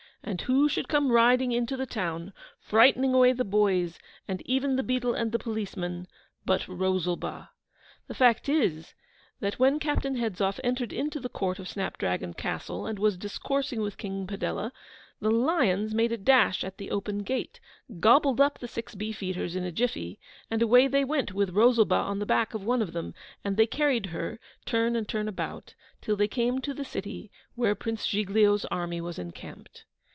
And 0.23 0.39
who 0.41 0.69
should 0.69 0.87
come 0.87 1.11
riding 1.11 1.51
into 1.51 1.75
the 1.75 1.87
town, 1.87 2.31
frightening 2.59 3.11
away 3.15 3.33
the 3.33 3.43
boys, 3.43 3.97
and 4.27 4.39
even 4.43 4.75
the 4.75 4.83
beadle 4.83 5.15
and 5.15 5.31
policeman, 5.39 6.07
but 6.45 6.67
ROSALBA! 6.67 7.49
The 8.05 8.13
fact 8.13 8.47
is, 8.47 8.93
that 9.39 9.57
when 9.57 9.79
Captain 9.79 10.17
Hedzoff 10.17 10.59
entered 10.63 10.93
into 10.93 11.19
the 11.19 11.27
court 11.27 11.57
of 11.57 11.67
Snapdragon 11.67 12.35
Castle, 12.35 12.85
and 12.85 12.99
was 12.99 13.17
discoursing 13.17 13.81
with 13.81 13.97
King 13.97 14.27
Padella, 14.27 14.71
the 15.19 15.31
lions 15.31 15.95
made 15.95 16.11
a 16.11 16.17
dash 16.17 16.63
at 16.63 16.77
the 16.77 16.91
open 16.91 17.23
gate, 17.23 17.59
gobbled 17.99 18.39
up 18.39 18.59
the 18.59 18.67
six 18.67 18.93
beef 18.93 19.23
eaters 19.23 19.55
in 19.55 19.63
a 19.63 19.71
jiffy, 19.71 20.19
and 20.51 20.61
away 20.61 20.87
they 20.87 21.03
went 21.03 21.33
with 21.33 21.49
Rosalba 21.55 21.95
on 21.95 22.19
the 22.19 22.27
back 22.27 22.53
of 22.53 22.63
one 22.63 22.83
of 22.83 22.93
them, 22.93 23.15
and 23.43 23.57
they 23.57 23.65
carried 23.65 24.07
her, 24.07 24.39
turn 24.65 24.95
and 24.95 25.09
turn 25.09 25.27
about, 25.27 25.73
till 25.99 26.15
they 26.15 26.27
came 26.27 26.61
to 26.61 26.75
the 26.75 26.85
city 26.85 27.31
where 27.55 27.73
Prince 27.73 28.05
Giglio's 28.05 28.65
army 28.65 29.01
was 29.01 29.17
encamped. 29.17 29.85